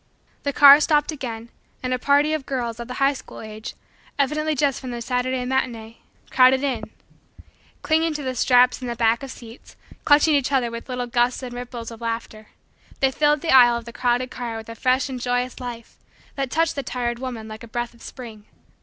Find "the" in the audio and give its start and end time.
0.41-0.51, 2.87-2.95, 4.89-4.99, 8.23-8.33, 8.89-8.95, 13.41-13.53, 13.85-13.93, 16.75-16.81